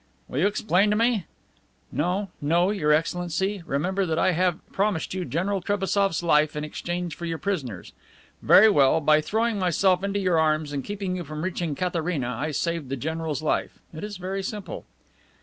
"Will 0.27 0.39
you 0.39 0.47
explain 0.47 0.89
to 0.89 0.95
me?" 0.95 1.27
"No, 1.91 2.29
no, 2.41 2.71
Your 2.71 2.91
Excellency. 2.91 3.61
Remember 3.67 4.03
that 4.07 4.17
I 4.17 4.31
have 4.31 4.57
promised 4.71 5.13
you 5.13 5.25
General 5.25 5.61
Trebassof's 5.61 6.23
life 6.23 6.55
in 6.55 6.63
exchange 6.63 7.13
for 7.15 7.25
your 7.25 7.37
prisoner's. 7.37 7.93
Very 8.41 8.67
well; 8.67 8.99
by 8.99 9.21
throwing 9.21 9.59
myself 9.59 10.03
in 10.03 10.15
your 10.15 10.39
arms 10.39 10.73
and 10.73 10.83
keeping 10.83 11.15
you 11.15 11.23
from 11.23 11.43
reaching 11.43 11.75
Katharina, 11.75 12.29
I 12.35 12.49
saved 12.49 12.89
the 12.89 12.97
general's 12.97 13.43
life. 13.43 13.77
It 13.93 14.03
is 14.03 14.17
very 14.17 14.41
simple." 14.41 14.85